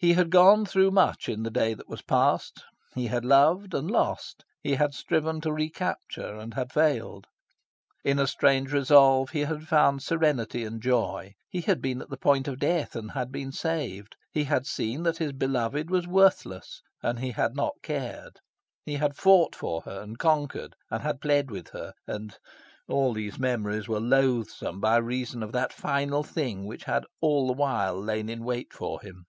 He 0.00 0.12
had 0.12 0.30
gone 0.30 0.64
through 0.64 0.92
much 0.92 1.28
in 1.28 1.42
the 1.42 1.50
day 1.50 1.74
that 1.74 1.88
was 1.88 2.02
past. 2.02 2.62
He 2.94 3.08
had 3.08 3.24
loved 3.24 3.74
and 3.74 3.90
lost. 3.90 4.44
He 4.62 4.76
had 4.76 4.94
striven 4.94 5.40
to 5.40 5.52
recapture, 5.52 6.36
and 6.36 6.54
had 6.54 6.70
failed. 6.70 7.26
In 8.04 8.20
a 8.20 8.28
strange 8.28 8.72
resolve 8.72 9.30
he 9.30 9.40
had 9.40 9.66
found 9.66 10.04
serenity 10.04 10.62
and 10.62 10.80
joy. 10.80 11.32
He 11.48 11.62
had 11.62 11.82
been 11.82 12.00
at 12.00 12.10
the 12.10 12.16
point 12.16 12.46
of 12.46 12.60
death, 12.60 12.94
and 12.94 13.10
had 13.10 13.32
been 13.32 13.50
saved. 13.50 14.14
He 14.30 14.44
had 14.44 14.66
seen 14.68 15.02
that 15.02 15.18
his 15.18 15.32
beloved 15.32 15.90
was 15.90 16.06
worthless, 16.06 16.80
and 17.02 17.18
he 17.18 17.32
had 17.32 17.56
not 17.56 17.74
cared. 17.82 18.34
He 18.86 18.94
had 18.98 19.16
fought 19.16 19.56
for 19.56 19.80
her, 19.80 20.00
and 20.00 20.16
conquered; 20.16 20.76
and 20.92 21.02
had 21.02 21.20
pled 21.20 21.50
with 21.50 21.70
her, 21.70 21.92
and 22.06 22.38
all 22.86 23.12
these 23.14 23.36
memories 23.36 23.88
were 23.88 23.98
loathsome 23.98 24.78
by 24.78 24.98
reason 24.98 25.42
of 25.42 25.50
that 25.50 25.72
final 25.72 26.22
thing 26.22 26.66
which 26.66 26.84
had 26.84 27.02
all 27.20 27.48
the 27.48 27.52
while 27.52 28.00
lain 28.00 28.28
in 28.28 28.44
wait 28.44 28.72
for 28.72 29.00
him. 29.00 29.24